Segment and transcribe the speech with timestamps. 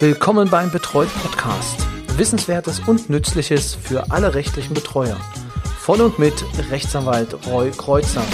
[0.00, 1.86] Willkommen beim Betreut Podcast.
[2.18, 5.16] Wissenswertes und Nützliches für alle rechtlichen Betreuer.
[5.78, 6.34] Von und mit
[6.70, 8.24] Rechtsanwalt Roy Kreuzer.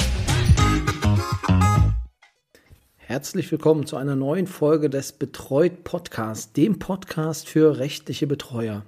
[2.96, 8.86] Herzlich willkommen zu einer neuen Folge des Betreut Podcasts, dem Podcast für rechtliche Betreuer.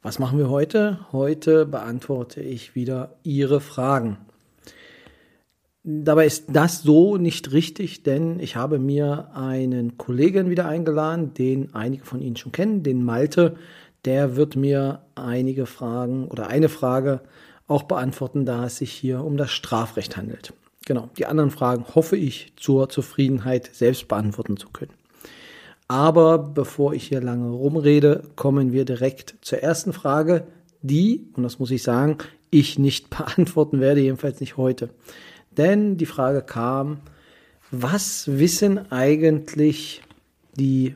[0.00, 1.00] Was machen wir heute?
[1.10, 4.18] Heute beantworte ich wieder Ihre Fragen.
[5.90, 11.74] Dabei ist das so nicht richtig, denn ich habe mir einen Kollegen wieder eingeladen, den
[11.74, 13.56] einige von Ihnen schon kennen, den Malte.
[14.04, 17.22] Der wird mir einige Fragen oder eine Frage
[17.68, 20.52] auch beantworten, da es sich hier um das Strafrecht handelt.
[20.84, 24.92] Genau, die anderen Fragen hoffe ich zur Zufriedenheit selbst beantworten zu können.
[25.88, 30.48] Aber bevor ich hier lange rumrede, kommen wir direkt zur ersten Frage,
[30.82, 32.18] die, und das muss ich sagen,
[32.50, 34.90] ich nicht beantworten werde, jedenfalls nicht heute.
[35.58, 37.00] Denn die Frage kam,
[37.70, 40.02] was wissen eigentlich
[40.54, 40.94] die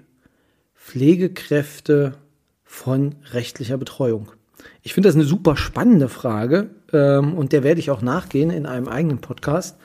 [0.74, 2.14] Pflegekräfte
[2.64, 4.32] von rechtlicher Betreuung?
[4.82, 8.64] Ich finde das eine super spannende Frage ähm, und der werde ich auch nachgehen in
[8.64, 9.76] einem eigenen Podcast.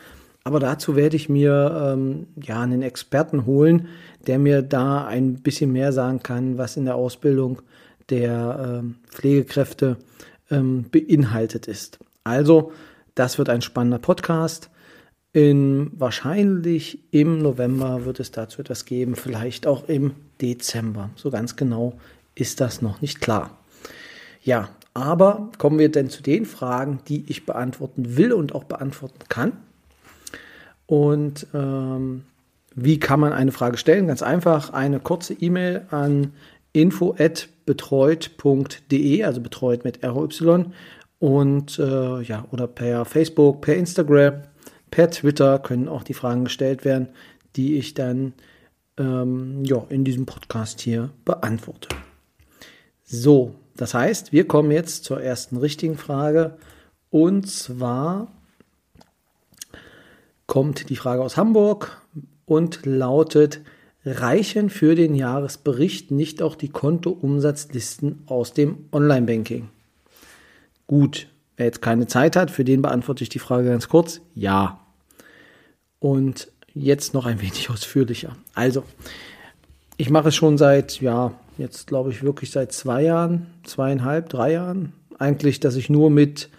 [0.43, 3.87] Aber dazu werde ich mir ähm, ja einen Experten holen,
[4.27, 7.61] der mir da ein bisschen mehr sagen kann, was in der Ausbildung
[8.09, 9.97] der ähm, Pflegekräfte
[10.49, 11.99] ähm, beinhaltet ist.
[12.23, 12.71] Also
[13.17, 14.69] das wird ein spannender Podcast.
[15.33, 21.11] In, wahrscheinlich im November wird es dazu etwas geben, vielleicht auch im Dezember.
[21.15, 21.93] So ganz genau
[22.35, 23.51] ist das noch nicht klar.
[24.43, 29.19] Ja, aber kommen wir denn zu den Fragen, die ich beantworten will und auch beantworten
[29.29, 29.51] kann.
[30.85, 32.23] Und ähm,
[32.73, 34.07] wie kann man eine Frage stellen?
[34.07, 36.33] Ganz einfach eine kurze E-Mail an
[36.73, 40.29] info@betreut.de, also betreut mit ROY
[41.19, 44.43] und äh, ja, oder per Facebook, per Instagram,
[44.91, 47.09] per Twitter können auch die Fragen gestellt werden,
[47.55, 48.33] die ich dann
[48.97, 51.89] ähm, ja, in diesem Podcast hier beantworte.
[53.03, 56.57] So, das heißt, wir kommen jetzt zur ersten richtigen Frage.
[57.09, 58.27] Und zwar
[60.45, 62.01] kommt die Frage aus Hamburg
[62.45, 63.61] und lautet,
[64.05, 69.69] reichen für den Jahresbericht nicht auch die Kontoumsatzlisten aus dem Online-Banking?
[70.87, 71.27] Gut,
[71.57, 74.21] wer jetzt keine Zeit hat, für den beantworte ich die Frage ganz kurz.
[74.33, 74.79] Ja.
[75.99, 78.35] Und jetzt noch ein wenig ausführlicher.
[78.53, 78.83] Also,
[79.97, 84.53] ich mache es schon seit, ja, jetzt glaube ich wirklich seit zwei Jahren, zweieinhalb, drei
[84.53, 84.93] Jahren.
[85.19, 86.49] Eigentlich, dass ich nur mit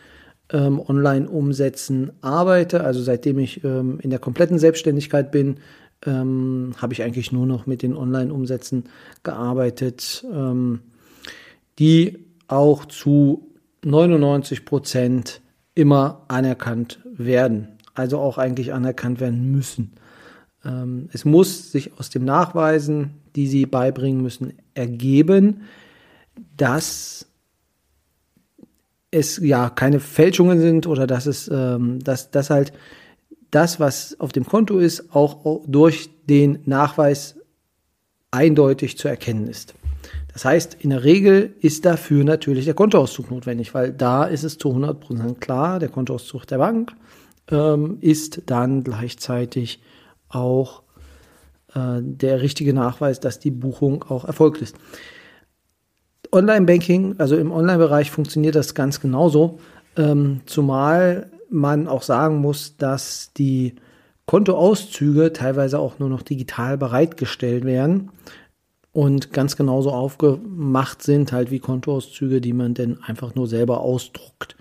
[0.50, 2.82] ähm, Online-Umsätzen arbeite.
[2.82, 5.58] Also seitdem ich ähm, in der kompletten Selbstständigkeit bin,
[6.04, 8.84] ähm, habe ich eigentlich nur noch mit den Online-Umsätzen
[9.22, 10.80] gearbeitet, ähm,
[11.78, 13.47] die auch zu
[13.84, 15.40] 99 Prozent
[15.74, 19.92] immer anerkannt werden, also auch eigentlich anerkannt werden müssen.
[20.64, 25.62] Ähm, es muss sich aus dem Nachweisen, die sie beibringen müssen, ergeben,
[26.56, 27.26] dass
[29.10, 32.72] es ja keine Fälschungen sind oder dass es, ähm, dass, dass halt
[33.50, 37.36] das, was auf dem Konto ist, auch durch den Nachweis
[38.30, 39.74] eindeutig zu erkennen ist.
[40.38, 44.56] Das heißt, in der Regel ist dafür natürlich der Kontoauszug notwendig, weil da ist es
[44.56, 46.92] zu 100% klar, der Kontoauszug der Bank
[47.50, 49.80] ähm, ist dann gleichzeitig
[50.28, 50.84] auch
[51.74, 54.76] äh, der richtige Nachweis, dass die Buchung auch erfolgt ist.
[56.30, 59.58] Online-Banking, also im Online-Bereich funktioniert das ganz genauso,
[59.96, 63.74] ähm, zumal man auch sagen muss, dass die
[64.26, 68.12] Kontoauszüge teilweise auch nur noch digital bereitgestellt werden
[68.98, 74.56] und ganz genauso aufgemacht sind, halt wie Kontoauszüge, die man denn einfach nur selber ausdruckt.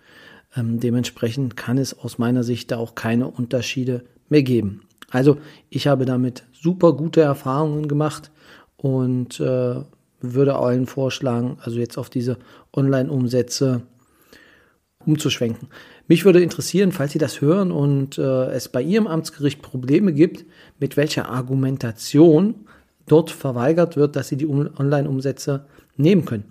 [0.55, 4.81] Ähm, dementsprechend kann es aus meiner Sicht da auch keine Unterschiede mehr geben.
[5.09, 5.37] Also
[5.71, 8.29] ich habe damit super gute Erfahrungen gemacht
[8.75, 9.81] und äh,
[10.21, 12.37] würde allen vorschlagen, also jetzt auf diese
[12.75, 13.81] Online-Umsätze
[15.03, 15.69] umzuschwenken.
[16.07, 20.45] Mich würde interessieren, falls Sie das hören und äh, es bei Ihrem Amtsgericht Probleme gibt,
[20.77, 22.67] mit welcher Argumentation
[23.07, 25.65] dort verweigert wird, dass sie die Online-Umsätze
[25.95, 26.45] nehmen können.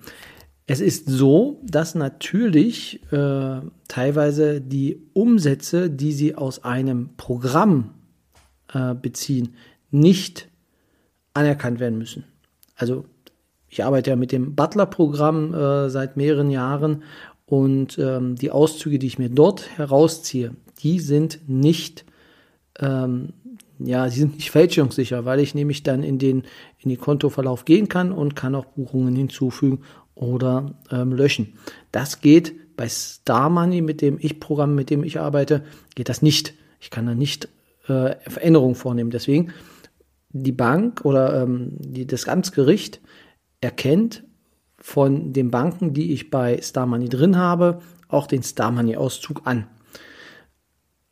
[0.66, 7.94] Es ist so, dass natürlich äh, teilweise die Umsätze, die sie aus einem Programm
[8.72, 9.54] äh, beziehen,
[9.92, 10.48] nicht
[11.34, 12.24] anerkannt werden müssen.
[12.74, 13.04] Also
[13.68, 17.04] ich arbeite ja mit dem Butler-Programm äh, seit mehreren Jahren
[17.46, 22.04] und ähm, die Auszüge, die ich mir dort herausziehe, die sind nicht
[22.80, 23.34] ähm,
[23.78, 26.44] ja, sie sind nicht fälschungssicher, weil ich nämlich dann in den,
[26.78, 29.80] in den Kontoverlauf gehen kann und kann auch Buchungen hinzufügen
[30.14, 31.54] oder ähm, löschen.
[31.92, 35.64] Das geht bei Star Money, mit dem ich Programm, mit dem ich arbeite,
[35.94, 36.54] geht das nicht.
[36.80, 37.48] Ich kann da nicht
[37.88, 39.10] äh, Veränderungen vornehmen.
[39.10, 39.52] Deswegen
[40.30, 43.00] die Bank oder ähm, die, das Amtsgericht
[43.60, 44.24] erkennt
[44.78, 49.42] von den Banken, die ich bei Star Money drin habe, auch den Star Money Auszug
[49.44, 49.66] an.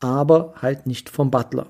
[0.01, 1.67] Aber halt nicht vom Butler.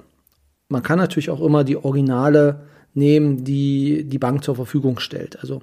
[0.75, 2.63] Man kann natürlich auch immer die Originale
[2.95, 5.39] nehmen, die die Bank zur Verfügung stellt.
[5.39, 5.63] Also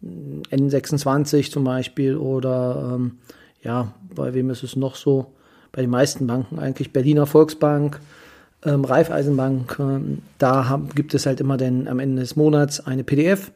[0.00, 3.18] N26 zum Beispiel oder ähm,
[3.64, 5.32] ja, bei wem ist es noch so?
[5.72, 7.98] Bei den meisten Banken eigentlich Berliner Volksbank,
[8.64, 9.76] ähm, Raiffeisenbank.
[9.80, 13.50] Ähm, da haben, gibt es halt immer dann am Ende des Monats eine PDF,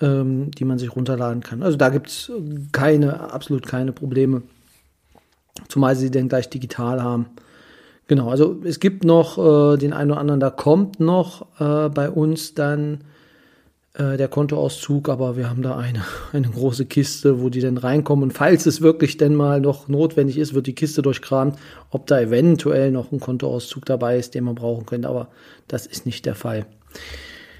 [0.00, 1.62] ähm, die man sich runterladen kann.
[1.62, 2.32] Also da gibt es
[2.72, 4.40] keine, absolut keine Probleme.
[5.68, 7.26] Zumal sie dann gleich digital haben.
[8.08, 12.10] Genau, also es gibt noch äh, den einen oder anderen, da kommt noch äh, bei
[12.10, 13.04] uns dann
[13.92, 16.02] äh, der Kontoauszug, aber wir haben da eine,
[16.32, 18.22] eine große Kiste, wo die dann reinkommen.
[18.22, 21.58] Und falls es wirklich denn mal noch notwendig ist, wird die Kiste durchkramt,
[21.90, 25.28] ob da eventuell noch ein Kontoauszug dabei ist, den man brauchen könnte, aber
[25.68, 26.64] das ist nicht der Fall.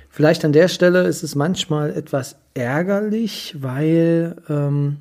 [0.08, 4.96] Vielleicht an der Stelle ist es manchmal etwas ärgerlich, weil ähm,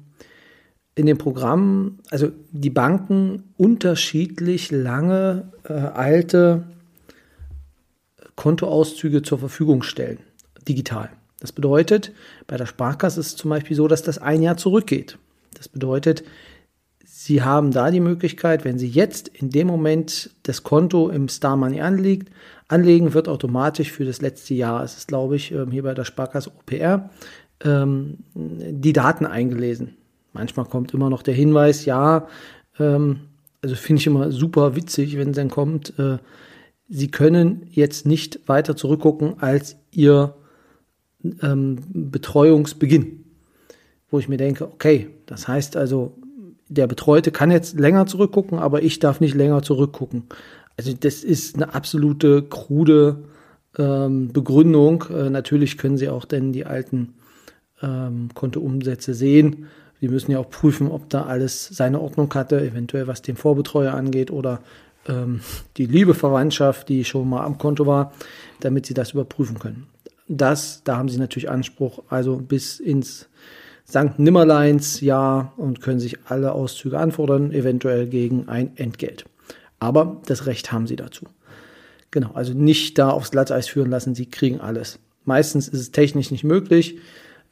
[0.97, 6.63] in dem Programm, also die Banken unterschiedlich lange äh, alte
[8.35, 10.17] Kontoauszüge zur Verfügung stellen,
[10.67, 11.09] digital.
[11.39, 12.13] Das bedeutet,
[12.47, 15.19] bei der Sparkasse ist es zum Beispiel so, dass das ein Jahr zurückgeht.
[15.53, 16.23] Das bedeutet,
[17.05, 21.57] Sie haben da die Möglichkeit, wenn Sie jetzt in dem Moment das Konto im Star
[21.57, 22.31] Money anlegt,
[22.69, 26.05] anlegen, wird automatisch für das letzte Jahr, es ist glaube ich ähm, hier bei der
[26.05, 27.11] Sparkasse OPR,
[27.63, 29.95] ähm, die Daten eingelesen.
[30.37, 32.27] Manchmal kommt immer noch der Hinweis, ja,
[32.79, 33.21] ähm,
[33.63, 36.19] also finde ich immer super witzig, wenn es dann kommt, äh,
[36.89, 40.35] Sie können jetzt nicht weiter zurückgucken als Ihr
[41.41, 43.25] ähm, Betreuungsbeginn.
[44.09, 46.15] Wo ich mir denke, okay, das heißt also,
[46.69, 50.23] der Betreute kann jetzt länger zurückgucken, aber ich darf nicht länger zurückgucken.
[50.77, 53.23] Also das ist eine absolute krude
[53.77, 55.05] ähm, Begründung.
[55.09, 57.15] Äh, natürlich können Sie auch denn die alten
[57.81, 59.65] ähm, Kontoumsätze sehen.
[59.99, 63.93] Sie müssen ja auch prüfen, ob da alles seine Ordnung hatte, eventuell was den Vorbetreuer
[63.93, 64.59] angeht oder
[65.07, 65.41] ähm,
[65.77, 68.13] die liebe Verwandtschaft, die schon mal am Konto war,
[68.59, 69.87] damit Sie das überprüfen können.
[70.27, 73.29] Das, da haben Sie natürlich Anspruch, also bis ins
[73.87, 74.19] St.
[74.19, 79.25] Nimmerleins Jahr und können sich alle Auszüge anfordern, eventuell gegen ein Entgelt.
[79.79, 81.25] Aber das Recht haben Sie dazu.
[82.11, 84.99] Genau, also nicht da aufs Glatteis führen lassen, Sie kriegen alles.
[85.23, 86.99] Meistens ist es technisch nicht möglich.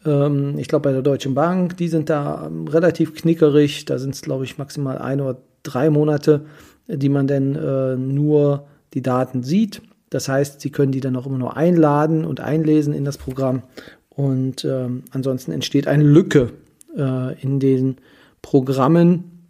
[0.06, 3.86] Ähm, ich glaube, bei der Deutschen Bank, die sind da ähm, relativ knickerig.
[3.86, 6.46] Da sind es, glaube ich, maximal ein oder drei Monate,
[6.88, 9.82] die man denn äh, nur die Daten sieht.
[10.10, 13.64] Das heißt, Sie können die dann auch immer nur einladen und einlesen in das Programm.
[14.10, 16.54] Und ähm, ansonsten entsteht eine Lücke
[16.96, 17.98] äh, in den
[18.42, 19.50] Programmen,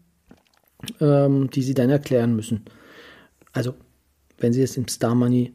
[0.99, 2.65] ähm, die Sie dann erklären müssen.
[3.53, 3.75] Also,
[4.39, 5.53] wenn Sie es im Star Money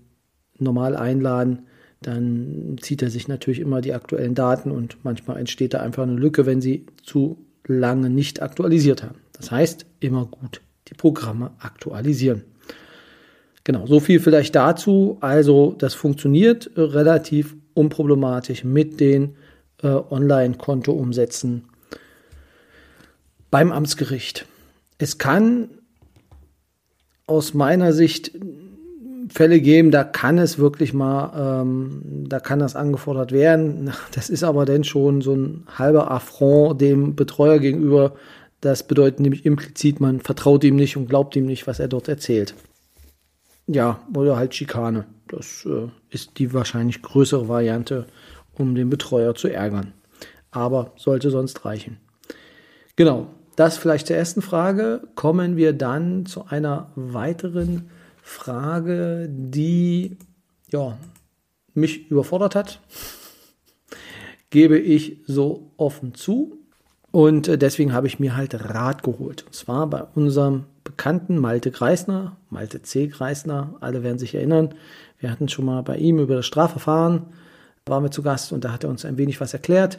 [0.58, 1.66] normal einladen,
[2.02, 6.14] dann zieht er sich natürlich immer die aktuellen Daten und manchmal entsteht da einfach eine
[6.14, 9.18] Lücke, wenn Sie zu lange nicht aktualisiert haben.
[9.32, 12.42] Das heißt, immer gut die Programme aktualisieren.
[13.64, 15.18] Genau, so viel vielleicht dazu.
[15.20, 19.36] Also das funktioniert relativ unproblematisch mit den
[19.82, 21.64] äh, Online-Kontoumsätzen
[23.50, 24.46] beim Amtsgericht.
[24.98, 25.68] Es kann
[27.26, 28.32] aus meiner Sicht
[29.32, 33.92] Fälle geben, da kann es wirklich mal, ähm, da kann das angefordert werden.
[34.12, 38.14] Das ist aber dann schon so ein halber Affront dem Betreuer gegenüber.
[38.60, 42.08] Das bedeutet nämlich implizit, man vertraut ihm nicht und glaubt ihm nicht, was er dort
[42.08, 42.54] erzählt.
[43.66, 45.06] Ja, oder halt Schikane.
[45.28, 48.06] Das äh, ist die wahrscheinlich größere Variante,
[48.52, 49.92] um den Betreuer zu ärgern.
[50.50, 51.98] Aber sollte sonst reichen.
[52.96, 55.02] Genau, das vielleicht zur ersten Frage.
[55.14, 57.99] Kommen wir dann zu einer weiteren Frage,
[59.28, 60.16] die
[60.70, 60.96] ja,
[61.74, 62.80] mich überfordert hat.
[64.50, 66.56] Gebe ich so offen zu.
[67.12, 69.44] Und äh, deswegen habe ich mir halt Rat geholt.
[69.44, 73.08] Und zwar bei unserem bekannten Malte Greisner, Malte C.
[73.08, 74.74] Greisner, alle werden sich erinnern.
[75.18, 77.26] Wir hatten schon mal bei ihm über das Strafverfahren,
[77.86, 79.98] waren wir zu Gast und da hat er uns ein wenig was erklärt.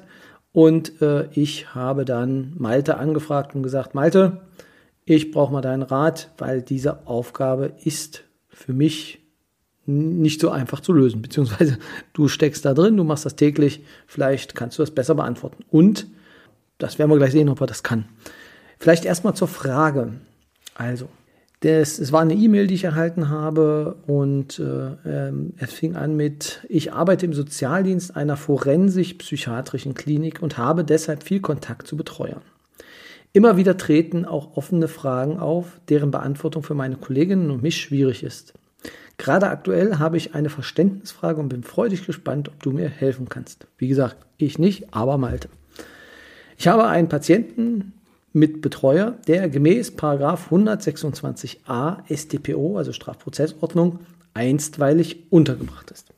[0.53, 4.41] Und äh, ich habe dann Malte angefragt und gesagt, Malte,
[5.15, 9.19] ich brauche mal deinen Rat, weil diese Aufgabe ist für mich
[9.85, 11.21] nicht so einfach zu lösen.
[11.21, 11.77] Beziehungsweise
[12.13, 15.63] du steckst da drin, du machst das täglich, vielleicht kannst du das besser beantworten.
[15.69, 16.07] Und
[16.77, 18.05] das werden wir gleich sehen, ob er das kann.
[18.79, 20.13] Vielleicht erstmal zur Frage.
[20.75, 21.09] Also,
[21.59, 26.15] das, es war eine E-Mail, die ich erhalten habe und äh, ähm, es fing an
[26.15, 32.41] mit, ich arbeite im Sozialdienst einer forensisch-psychiatrischen Klinik und habe deshalb viel Kontakt zu Betreuern.
[33.33, 38.23] Immer wieder treten auch offene Fragen auf, deren Beantwortung für meine Kolleginnen und mich schwierig
[38.23, 38.53] ist.
[39.17, 43.67] Gerade aktuell habe ich eine Verständnisfrage und bin freudig gespannt, ob du mir helfen kannst.
[43.77, 45.47] Wie gesagt, ich nicht, aber Malte.
[46.57, 47.93] Ich habe einen Patienten
[48.33, 54.00] mit Betreuer, der gemäß 126a StPO, also Strafprozessordnung,
[54.33, 56.10] einstweilig untergebracht ist.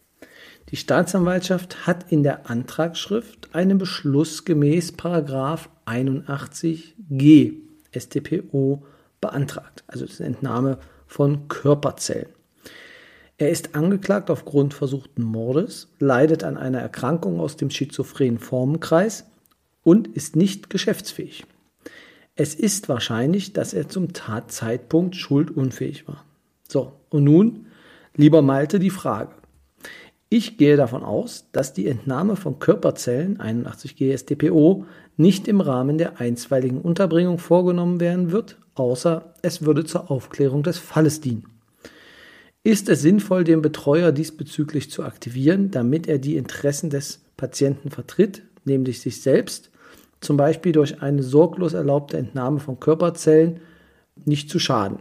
[0.74, 7.54] Die Staatsanwaltschaft hat in der Antragsschrift einen Beschluss gemäß 81g
[7.96, 8.84] StPO
[9.22, 12.30] beantragt, also das Entnahme von Körperzellen.
[13.38, 19.26] Er ist angeklagt aufgrund versuchten Mordes, leidet an einer Erkrankung aus dem schizophrenen Formenkreis
[19.84, 21.46] und ist nicht geschäftsfähig.
[22.36, 26.26] Es ist wahrscheinlich, dass er zum Tatzeitpunkt schuldunfähig war.
[26.68, 27.68] So, und nun,
[28.16, 29.36] lieber Malte, die Frage.
[30.36, 34.84] Ich gehe davon aus, dass die Entnahme von Körperzellen 81 GSDPO
[35.16, 40.80] nicht im Rahmen der einstweiligen Unterbringung vorgenommen werden wird, außer es würde zur Aufklärung des
[40.80, 41.46] Falles dienen.
[42.64, 48.42] Ist es sinnvoll, den Betreuer diesbezüglich zu aktivieren, damit er die Interessen des Patienten vertritt,
[48.66, 49.70] nämlich sich selbst,
[50.20, 53.60] zum Beispiel durch eine sorglos erlaubte Entnahme von Körperzellen,
[54.26, 54.98] nicht zu schaden?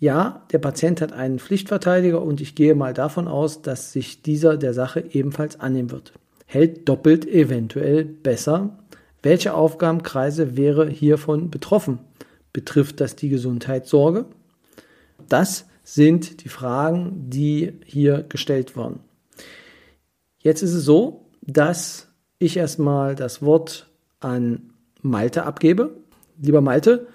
[0.00, 4.56] Ja, der Patient hat einen Pflichtverteidiger und ich gehe mal davon aus, dass sich dieser
[4.56, 6.12] der Sache ebenfalls annehmen wird.
[6.46, 8.78] Hält doppelt eventuell besser.
[9.22, 11.98] Welche Aufgabenkreise wäre hiervon betroffen?
[12.52, 14.26] Betrifft das die Gesundheitssorge?
[15.28, 19.00] Das sind die Fragen, die hier gestellt wurden.
[20.38, 23.88] Jetzt ist es so, dass ich erstmal das Wort
[24.20, 25.96] an Malte abgebe.
[26.40, 27.08] Lieber Malte,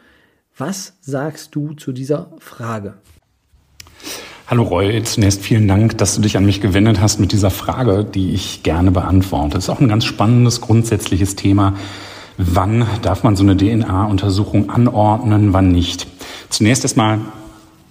[0.58, 2.94] was sagst du zu dieser Frage?
[4.46, 8.06] Hallo Roy, zunächst vielen Dank, dass du dich an mich gewendet hast mit dieser Frage,
[8.06, 9.56] die ich gerne beantworte.
[9.56, 11.74] Das ist auch ein ganz spannendes, grundsätzliches Thema.
[12.38, 16.08] Wann darf man so eine DNA-Untersuchung anordnen, wann nicht?
[16.50, 17.20] Zunächst erstmal,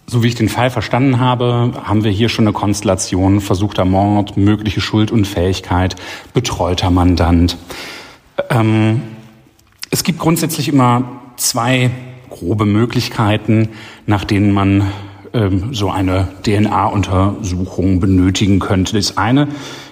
[0.07, 4.37] so wie ich den Fall verstanden habe, haben wir hier schon eine Konstellation versuchter Mord,
[4.37, 5.97] mögliche Schuldunfähigkeit,
[6.33, 7.57] betreuter Mandant.
[8.50, 9.02] Ähm,
[9.90, 11.90] es gibt grundsätzlich immer zwei
[12.43, 13.69] grobe Möglichkeiten,
[14.07, 14.91] nach denen man
[15.33, 18.97] ähm, so eine DNA-Untersuchung benötigen könnte.
[18.97, 19.47] Das eine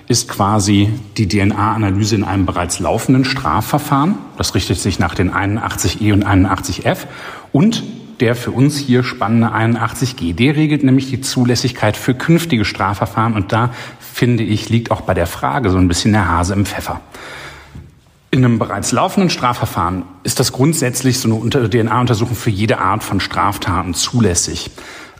[0.08, 4.16] ist quasi die DNA-Analyse in einem bereits laufenden Strafverfahren.
[4.36, 7.06] Das richtet sich nach den 81e und 81f.
[7.52, 7.84] Und
[8.18, 13.34] der für uns hier spannende 81g, der regelt nämlich die Zulässigkeit für künftige Strafverfahren.
[13.34, 16.66] Und da, finde ich, liegt auch bei der Frage so ein bisschen der Hase im
[16.66, 17.00] Pfeffer.
[18.32, 23.18] In einem bereits laufenden Strafverfahren ist das grundsätzlich so eine DNA-Untersuchung für jede Art von
[23.18, 24.70] Straftaten zulässig.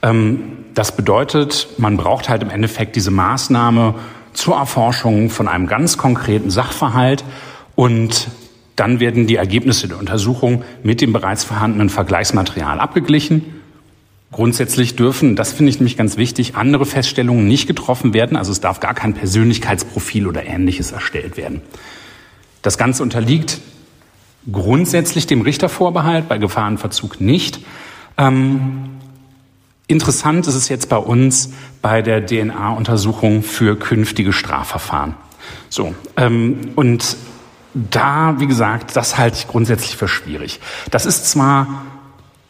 [0.02, 3.96] Ähm, das bedeutet, man braucht halt im Endeffekt diese Maßnahme
[4.32, 7.24] zur Erforschung von einem ganz konkreten Sachverhalt
[7.74, 8.28] und
[8.76, 13.60] dann werden die Ergebnisse der Untersuchung mit dem bereits vorhandenen Vergleichsmaterial abgeglichen.
[14.30, 18.36] Grundsätzlich dürfen, das finde ich nämlich ganz wichtig, andere Feststellungen nicht getroffen werden.
[18.36, 21.60] Also es darf gar kein Persönlichkeitsprofil oder ähnliches erstellt werden.
[22.62, 23.60] Das Ganze unterliegt
[24.50, 27.60] grundsätzlich dem Richtervorbehalt, bei Gefahrenverzug nicht.
[28.16, 28.90] Ähm,
[29.86, 31.52] interessant ist es jetzt bei uns
[31.82, 35.14] bei der DNA-Untersuchung für künftige Strafverfahren.
[35.68, 37.16] So, ähm, und
[37.74, 40.60] da, wie gesagt, das halte ich grundsätzlich für schwierig.
[40.90, 41.84] Das ist zwar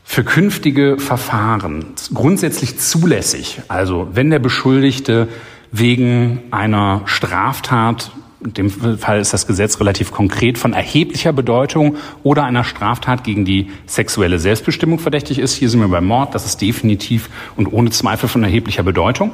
[0.05, 3.61] für künftige Verfahren grundsätzlich zulässig.
[3.69, 5.29] Also wenn der Beschuldigte
[5.71, 8.11] wegen einer Straftat
[8.45, 13.45] in dem Fall ist das Gesetz relativ konkret von erheblicher Bedeutung oder einer Straftat gegen
[13.45, 15.55] die sexuelle Selbstbestimmung verdächtig ist.
[15.55, 19.33] Hier sind wir beim Mord, das ist definitiv und ohne Zweifel von erheblicher Bedeutung.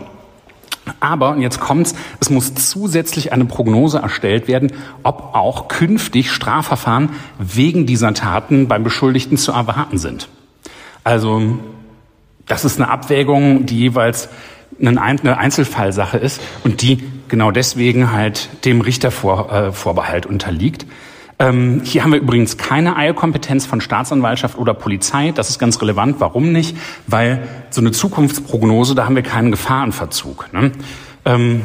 [1.00, 4.72] Aber, und jetzt kommt's, es muss zusätzlich eine Prognose erstellt werden,
[5.02, 10.28] ob auch künftig Strafverfahren wegen dieser Taten beim Beschuldigten zu erwarten sind.
[11.02, 11.58] Also,
[12.46, 14.28] das ist eine Abwägung, die jeweils
[14.80, 20.86] eine Einzelfallsache ist und die genau deswegen halt dem Richtervorbehalt unterliegt.
[21.38, 25.32] Ähm, hier haben wir übrigens keine Eilkompetenz von Staatsanwaltschaft oder Polizei.
[25.32, 26.16] Das ist ganz relevant.
[26.18, 26.76] Warum nicht?
[27.06, 30.52] Weil so eine Zukunftsprognose, da haben wir keinen Gefahrenverzug.
[30.52, 30.72] Ne?
[31.26, 31.62] Ähm,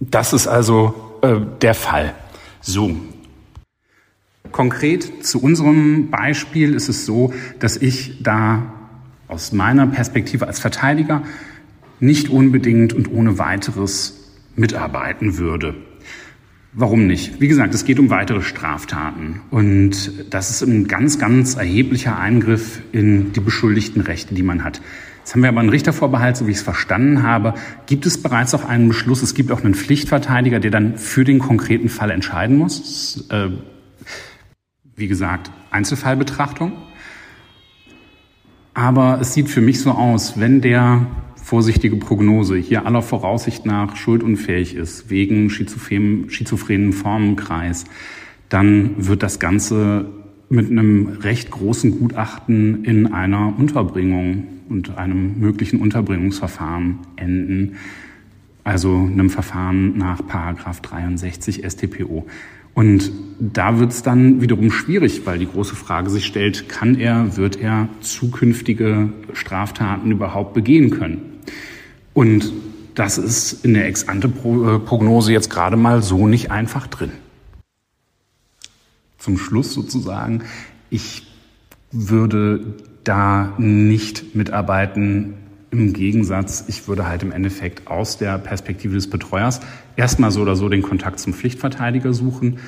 [0.00, 2.14] das ist also äh, der Fall.
[2.60, 2.96] So.
[4.50, 8.62] Konkret zu unserem Beispiel ist es so, dass ich da
[9.28, 11.22] aus meiner Perspektive als Verteidiger
[12.00, 14.17] nicht unbedingt und ohne weiteres
[14.58, 15.74] mitarbeiten würde.
[16.72, 17.40] Warum nicht?
[17.40, 22.82] Wie gesagt, es geht um weitere Straftaten und das ist ein ganz, ganz erheblicher Eingriff
[22.92, 24.80] in die beschuldigten Rechte, die man hat.
[25.20, 27.54] Jetzt haben wir aber einen Richtervorbehalt, so wie ich es verstanden habe.
[27.86, 29.22] Gibt es bereits auch einen Beschluss?
[29.22, 33.26] Es gibt auch einen Pflichtverteidiger, der dann für den konkreten Fall entscheiden muss.
[33.30, 33.50] Äh,
[34.96, 36.72] wie gesagt, Einzelfallbetrachtung.
[38.72, 41.06] Aber es sieht für mich so aus, wenn der
[41.48, 47.86] vorsichtige Prognose hier aller Voraussicht nach schuldunfähig ist, wegen schizophrenen, schizophrenen Formenkreis,
[48.50, 50.10] dann wird das Ganze
[50.50, 57.76] mit einem recht großen Gutachten in einer Unterbringung und einem möglichen Unterbringungsverfahren enden,
[58.62, 62.26] also einem Verfahren nach Paragraph 63 StPO.
[62.74, 67.38] Und da wird es dann wiederum schwierig, weil die große Frage sich stellt, kann er,
[67.38, 71.37] wird er zukünftige Straftaten überhaupt begehen können?
[72.14, 72.52] Und
[72.94, 77.12] das ist in der Ex-ante-Prognose jetzt gerade mal so nicht einfach drin.
[79.18, 80.42] Zum Schluss sozusagen,
[80.90, 81.26] ich
[81.92, 82.74] würde
[83.04, 85.34] da nicht mitarbeiten,
[85.70, 89.60] im Gegensatz, ich würde halt im Endeffekt aus der Perspektive des Betreuers
[89.96, 92.58] erstmal so oder so den Kontakt zum Pflichtverteidiger suchen.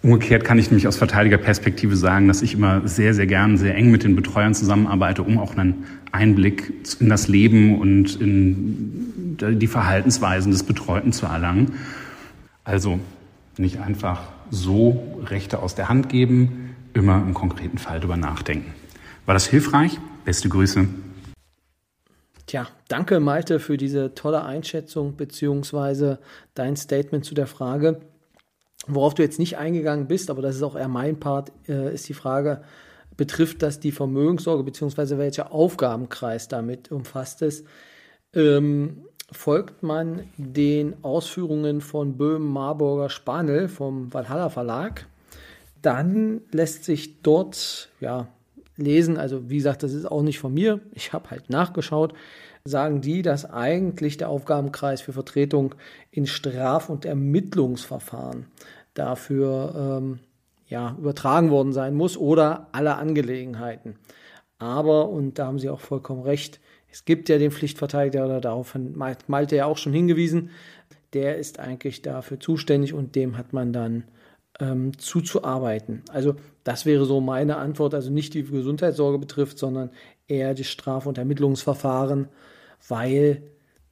[0.00, 3.90] Umgekehrt kann ich nämlich aus Verteidigerperspektive sagen, dass ich immer sehr, sehr gern, sehr eng
[3.90, 10.52] mit den Betreuern zusammenarbeite, um auch einen Einblick in das Leben und in die Verhaltensweisen
[10.52, 11.72] des Betreuten zu erlangen.
[12.62, 13.00] Also
[13.56, 18.72] nicht einfach so Rechte aus der Hand geben, immer im konkreten Fall darüber nachdenken.
[19.26, 19.98] War das hilfreich?
[20.24, 20.86] Beste Grüße.
[22.46, 26.18] Tja, danke Malte für diese tolle Einschätzung beziehungsweise
[26.54, 28.00] dein Statement zu der Frage.
[28.86, 32.08] Worauf du jetzt nicht eingegangen bist, aber das ist auch eher mein Part, äh, ist
[32.08, 32.62] die Frage,
[33.16, 37.66] betrifft das die Vermögenssorge beziehungsweise welcher Aufgabenkreis damit umfasst ist?
[38.32, 45.06] Ähm, folgt man den Ausführungen von Böhm, Marburger, Spanel vom Valhalla Verlag,
[45.82, 48.28] dann lässt sich dort ja,
[48.76, 52.14] lesen, also wie gesagt, das ist auch nicht von mir, ich habe halt nachgeschaut,
[52.68, 55.74] sagen die, dass eigentlich der Aufgabenkreis für Vertretung
[56.10, 58.46] in Straf- und Ermittlungsverfahren
[58.94, 60.20] dafür ähm,
[60.66, 63.96] ja, übertragen worden sein muss oder alle Angelegenheiten.
[64.58, 66.60] Aber, und da haben Sie auch vollkommen recht,
[66.90, 70.50] es gibt ja den Pflichtverteidiger, oder darauf hat Malte ja auch schon hingewiesen,
[71.12, 74.04] der ist eigentlich dafür zuständig und dem hat man dann
[74.60, 76.02] ähm, zuzuarbeiten.
[76.10, 79.90] Also das wäre so meine Antwort, also nicht die Gesundheitssorge betrifft, sondern
[80.26, 82.28] eher die Straf- und Ermittlungsverfahren,
[82.86, 83.42] weil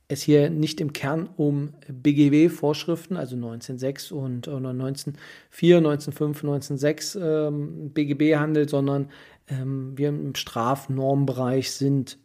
[0.09, 7.91] es hier nicht im Kern um BGB-Vorschriften, also 1906 und oder 1904, 1905, 1906 ähm,
[7.91, 9.11] BGB handelt, sondern
[9.49, 12.19] ähm, wir im Strafnormbereich sind.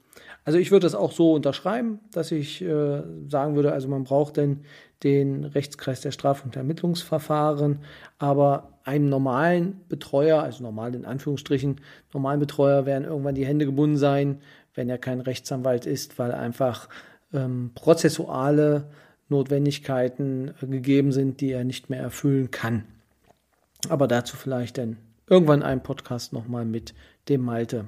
[0.44, 4.38] Also ich würde das auch so unterschreiben, dass ich äh, sagen würde, also man braucht
[4.38, 4.62] denn
[5.04, 7.80] den Rechtskreis der Straf- und Ermittlungsverfahren,
[8.20, 11.82] aber einem normalen Betreuer, also normal in Anführungsstrichen,
[12.14, 14.42] normalen Betreuer werden irgendwann die Hände gebunden sein,
[14.76, 16.90] wenn er kein Rechtsanwalt ist, weil einfach
[17.34, 18.86] ähm, prozessuale
[19.30, 22.84] Notwendigkeiten äh, gegeben sind, die er nicht mehr erfüllen kann.
[23.90, 26.94] Aber dazu vielleicht dann irgendwann einen Podcast nochmal mit
[27.30, 27.86] dem Malte.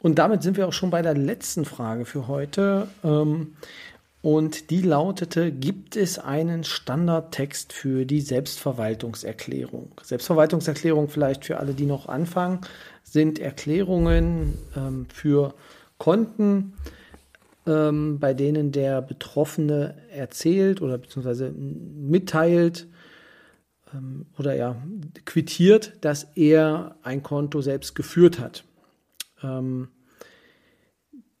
[0.00, 2.88] Und damit sind wir auch schon bei der letzten Frage für heute.
[3.04, 3.54] Ähm,
[4.22, 10.00] und die lautete, gibt es einen Standardtext für die Selbstverwaltungserklärung?
[10.00, 12.60] Selbstverwaltungserklärung vielleicht für alle, die noch anfangen,
[13.02, 15.54] sind Erklärungen ähm, für
[15.98, 16.74] Konten,
[17.66, 22.86] ähm, bei denen der Betroffene erzählt oder beziehungsweise mitteilt
[23.92, 24.76] ähm, oder ja
[25.24, 28.62] quittiert, dass er ein Konto selbst geführt hat.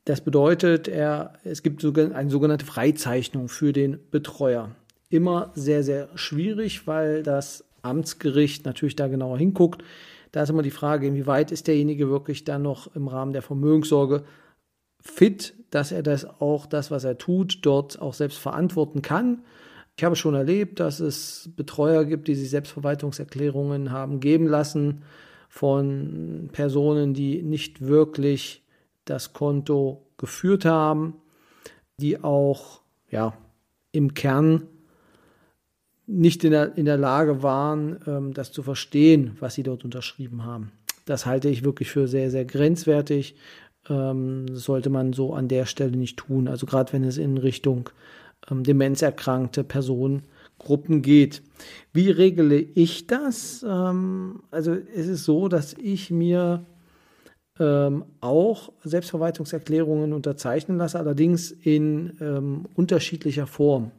[0.04, 4.70] Das bedeutet, er, es gibt eine sogenannte Freizeichnung für den Betreuer.
[5.08, 9.84] Immer sehr, sehr schwierig, weil das Amtsgericht natürlich da genauer hinguckt.
[10.32, 14.24] Da ist immer die Frage, inwieweit ist derjenige wirklich dann noch im Rahmen der Vermögenssorge
[15.00, 19.42] fit, dass er das auch, das, was er tut, dort auch selbst verantworten kann.
[19.96, 25.02] Ich habe schon erlebt, dass es Betreuer gibt, die sich Selbstverwaltungserklärungen haben geben lassen
[25.48, 28.61] von Personen, die nicht wirklich
[29.04, 31.14] das Konto geführt haben,
[31.98, 33.34] die auch ja,
[33.92, 34.66] im Kern
[36.06, 40.44] nicht in der, in der Lage waren, ähm, das zu verstehen, was sie dort unterschrieben
[40.44, 40.72] haben.
[41.04, 43.36] Das halte ich wirklich für sehr, sehr grenzwertig.
[43.88, 46.48] Ähm, das sollte man so an der Stelle nicht tun.
[46.48, 47.90] Also gerade wenn es in Richtung
[48.50, 51.42] ähm, demenzerkrankte Personengruppen geht.
[51.92, 53.64] Wie regle ich das?
[53.68, 56.64] Ähm, also es ist so, dass ich mir
[57.58, 63.90] ähm, auch Selbstverwaltungserklärungen unterzeichnen lasse, allerdings in ähm, unterschiedlicher Form.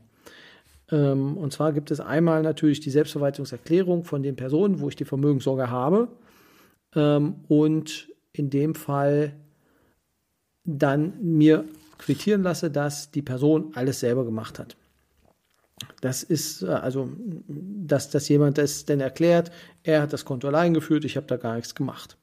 [0.92, 5.06] Ähm, und zwar gibt es einmal natürlich die Selbstverwaltungserklärung von den Personen, wo ich die
[5.06, 6.08] Vermögenssorge habe
[6.96, 9.34] ähm, und in dem Fall
[10.66, 11.66] dann mir
[11.98, 14.76] quittieren lasse, dass die Person alles selber gemacht hat.
[16.02, 17.10] Das ist äh, also,
[17.48, 19.52] dass, dass jemand das denn erklärt,
[19.84, 22.18] er hat das Konto allein geführt, ich habe da gar nichts gemacht.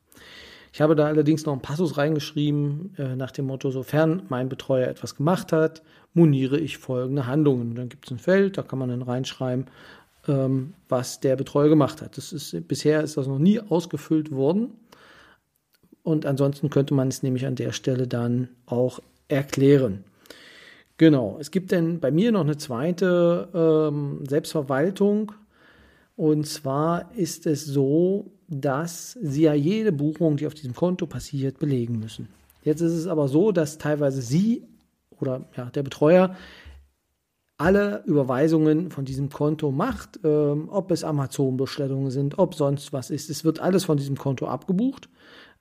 [0.73, 4.89] Ich habe da allerdings noch einen Passus reingeschrieben, äh, nach dem Motto, sofern mein Betreuer
[4.89, 5.83] etwas gemacht hat,
[6.15, 7.75] moniere ich folgende Handlungen.
[7.75, 9.67] Dann gibt es ein Feld, da kann man dann reinschreiben,
[10.29, 12.17] ähm, was der Betreuer gemacht hat.
[12.17, 14.73] Das ist, bisher ist das noch nie ausgefüllt worden.
[16.03, 20.05] Und ansonsten könnte man es nämlich an der Stelle dann auch erklären.
[20.97, 25.33] Genau, es gibt dann bei mir noch eine zweite ähm, Selbstverwaltung.
[26.17, 31.59] Und zwar ist es so, dass Sie ja jede Buchung, die auf diesem Konto passiert,
[31.59, 32.29] belegen müssen.
[32.63, 34.65] Jetzt ist es aber so, dass teilweise Sie
[35.19, 36.35] oder ja, der Betreuer
[37.57, 43.31] alle Überweisungen von diesem Konto macht, ähm, ob es Amazon-Bestellungen sind, ob sonst was ist.
[43.31, 45.09] Es wird alles von diesem Konto abgebucht.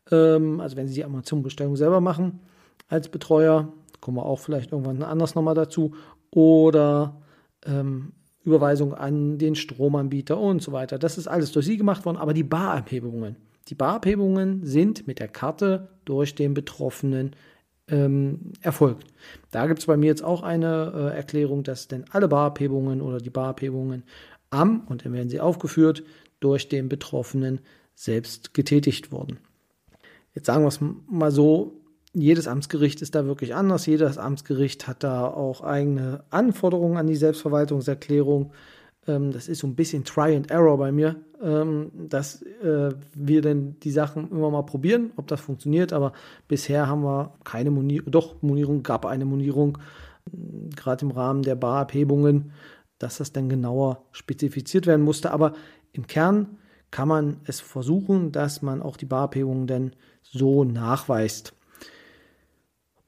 [0.10, 2.39] Ähm, also wenn Sie die Amazon-Bestellung selber machen
[2.88, 5.93] als Betreuer, kommen wir auch vielleicht irgendwann anders nochmal dazu,
[6.32, 7.21] oder
[7.65, 10.97] ähm, Überweisung an den Stromanbieter und so weiter.
[10.97, 13.36] Das ist alles durch Sie gemacht worden, aber die Barabhebungen,
[13.67, 17.36] die Barabhebungen sind mit der Karte durch den Betroffenen
[17.88, 19.06] ähm, erfolgt.
[19.52, 23.19] Da gibt es bei mir jetzt auch eine äh, Erklärung, dass denn alle Barabhebungen oder
[23.19, 24.04] die Barabhebungen
[24.49, 26.04] am, und dann werden sie aufgeführt,
[26.39, 27.60] durch den Betroffenen
[27.95, 29.39] selbst getätigt wurden.
[30.34, 31.78] Jetzt sagen wir es mal so,
[32.13, 33.85] jedes Amtsgericht ist da wirklich anders.
[33.85, 38.51] Jedes Amtsgericht hat da auch eigene Anforderungen an die Selbstverwaltungserklärung.
[39.07, 43.41] Ähm, das ist so ein bisschen Try and Error bei mir, ähm, dass äh, wir
[43.41, 45.93] dann die Sachen immer mal probieren, ob das funktioniert.
[45.93, 46.13] Aber
[46.47, 49.77] bisher haben wir keine Monierung, doch Monierung gab eine Monierung,
[50.75, 52.51] gerade im Rahmen der Barabhebungen,
[52.97, 55.31] dass das dann genauer spezifiziert werden musste.
[55.31, 55.53] Aber
[55.91, 56.57] im Kern
[56.91, 59.91] kann man es versuchen, dass man auch die Barabhebungen dann
[60.21, 61.53] so nachweist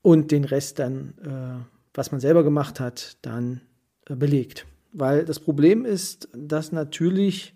[0.01, 3.61] und den Rest dann, äh, was man selber gemacht hat, dann
[4.07, 4.65] äh, belegt.
[4.93, 7.55] Weil das Problem ist, dass natürlich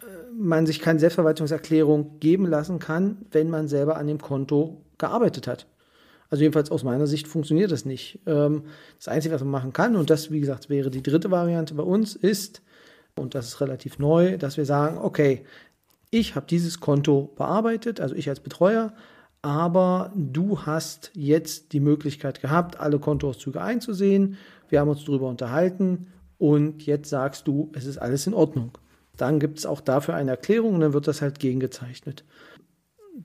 [0.00, 5.46] äh, man sich keine Selbstverwaltungserklärung geben lassen kann, wenn man selber an dem Konto gearbeitet
[5.46, 5.66] hat.
[6.30, 8.20] Also jedenfalls aus meiner Sicht funktioniert das nicht.
[8.26, 8.64] Ähm,
[8.98, 11.82] das Einzige, was man machen kann, und das, wie gesagt, wäre die dritte Variante bei
[11.82, 12.62] uns, ist,
[13.16, 15.44] und das ist relativ neu, dass wir sagen, okay,
[16.10, 18.92] ich habe dieses Konto bearbeitet, also ich als Betreuer,
[19.44, 24.38] aber du hast jetzt die Möglichkeit gehabt, alle Kontoauszüge einzusehen.
[24.70, 26.06] Wir haben uns darüber unterhalten
[26.38, 28.78] und jetzt sagst du, es ist alles in Ordnung.
[29.18, 32.24] Dann gibt es auch dafür eine Erklärung und dann wird das halt gegengezeichnet.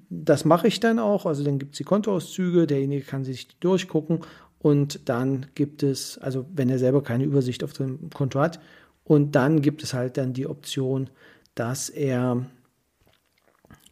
[0.10, 3.60] Das mache ich dann auch, also dann gibt es die Kontoauszüge, derjenige kann sich die
[3.62, 4.20] durchgucken
[4.60, 8.60] und dann gibt es, also wenn er selber keine Übersicht auf dem Konto hat,
[9.06, 11.10] und dann gibt es halt dann die Option,
[11.56, 12.46] dass er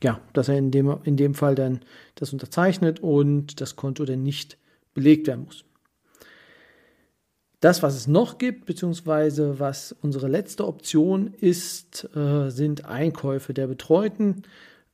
[0.03, 1.79] ja, dass er in dem, in dem Fall dann
[2.15, 4.57] das unterzeichnet und das Konto dann nicht
[4.93, 5.63] belegt werden muss.
[7.59, 13.65] Das, was es noch gibt, beziehungsweise was unsere letzte Option ist, äh, sind Einkäufe der
[13.65, 14.43] Betreuten.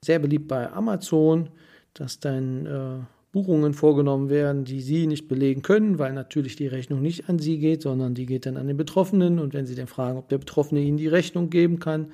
[0.01, 1.49] Sehr beliebt bei Amazon,
[1.93, 7.01] dass dann äh, Buchungen vorgenommen werden, die Sie nicht belegen können, weil natürlich die Rechnung
[7.01, 9.39] nicht an Sie geht, sondern die geht dann an den Betroffenen.
[9.39, 12.13] Und wenn Sie dann fragen, ob der Betroffene Ihnen die Rechnung geben kann,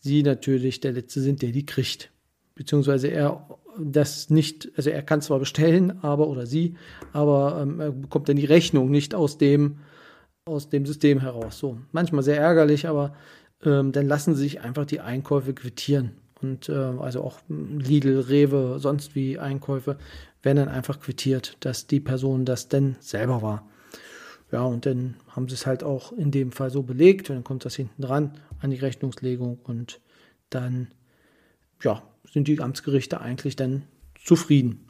[0.00, 2.10] Sie natürlich der Letzte sind, der die kriegt.
[2.54, 6.74] Beziehungsweise er das nicht, also er kann zwar bestellen, aber oder sie,
[7.12, 9.78] aber ähm, er bekommt dann die Rechnung nicht aus dem,
[10.44, 11.58] aus dem System heraus.
[11.58, 13.14] So, manchmal sehr ärgerlich, aber
[13.64, 16.12] ähm, dann lassen sie sich einfach die Einkäufe quittieren.
[16.40, 19.98] Und äh, also auch Lidl, Rewe, sonst wie Einkäufe
[20.42, 23.68] werden dann einfach quittiert, dass die Person das denn selber war.
[24.50, 27.44] Ja, und dann haben sie es halt auch in dem Fall so belegt und dann
[27.44, 30.00] kommt das hinten dran an die Rechnungslegung und
[30.50, 30.88] dann,
[31.82, 33.84] ja, sind die Amtsgerichte eigentlich dann
[34.22, 34.86] zufrieden.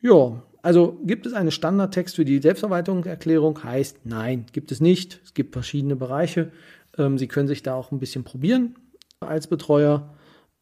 [0.00, 3.62] Ja, also gibt es einen Standardtext für die Selbstverwaltungserklärung?
[3.62, 5.20] Heißt nein, gibt es nicht.
[5.24, 6.50] Es gibt verschiedene Bereiche.
[6.98, 8.74] Ähm, Sie können sich da auch ein bisschen probieren
[9.20, 10.14] als Betreuer,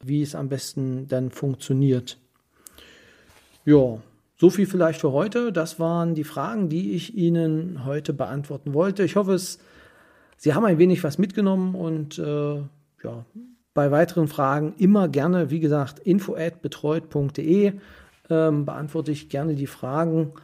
[0.02, 2.18] wie es am besten dann funktioniert.
[3.64, 3.98] Ja,
[4.36, 5.52] so viel vielleicht für heute.
[5.52, 9.04] Das waren die Fragen, die ich Ihnen heute beantworten wollte.
[9.04, 9.58] Ich hoffe, es,
[10.44, 13.24] Sie haben ein wenig was mitgenommen und äh, ja,
[13.72, 17.72] bei weiteren Fragen immer gerne, wie gesagt, info@betreut.de
[18.28, 20.35] ähm, beantworte ich gerne die Fragen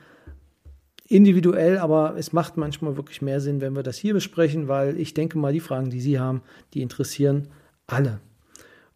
[1.06, 5.12] individuell, aber es macht manchmal wirklich mehr Sinn, wenn wir das hier besprechen, weil ich
[5.12, 6.40] denke mal, die Fragen, die Sie haben,
[6.72, 7.48] die interessieren
[7.86, 8.20] alle.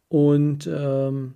[0.07, 1.35] Und ähm,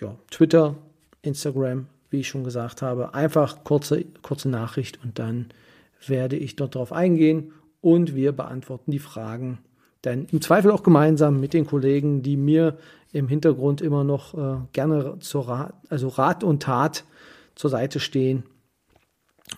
[0.00, 0.74] ja, Twitter,
[1.22, 5.46] Instagram, wie ich schon gesagt habe, einfach kurze, kurze Nachricht und dann
[6.08, 7.52] werde ich dort drauf eingehen
[7.86, 9.58] und wir beantworten die Fragen
[10.02, 12.78] dann im Zweifel auch gemeinsam mit den Kollegen, die mir
[13.12, 17.04] im Hintergrund immer noch äh, gerne zur Rat, also Rat und Tat
[17.54, 18.42] zur Seite stehen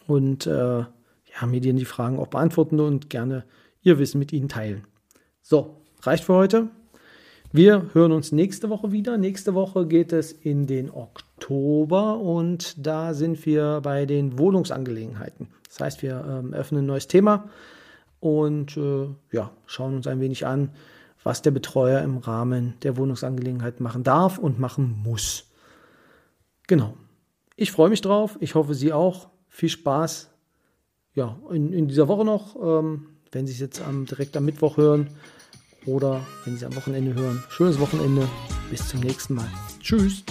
[0.07, 3.45] und äh, ja, mir die Fragen auch beantworten und gerne
[3.81, 4.85] ihr Wissen mit ihnen teilen.
[5.41, 6.69] So, reicht für heute.
[7.51, 9.17] Wir hören uns nächste Woche wieder.
[9.17, 15.49] Nächste Woche geht es in den Oktober und da sind wir bei den Wohnungsangelegenheiten.
[15.67, 17.49] Das heißt, wir ähm, öffnen ein neues Thema
[18.21, 20.71] und äh, ja, schauen uns ein wenig an,
[21.23, 25.45] was der Betreuer im Rahmen der Wohnungsangelegenheit machen darf und machen muss.
[26.67, 26.95] Genau.
[27.57, 28.37] Ich freue mich drauf.
[28.41, 29.29] Ich hoffe, Sie auch.
[29.49, 30.31] Viel Spaß.
[31.15, 34.77] Ja, in, in dieser Woche noch, ähm, wenn Sie es jetzt am, direkt am Mittwoch
[34.77, 35.09] hören
[35.87, 37.43] oder wenn Sie es am Wochenende hören.
[37.49, 38.29] Schönes Wochenende.
[38.71, 39.49] Bis zum nächsten Mal.
[39.81, 40.23] Tschüss.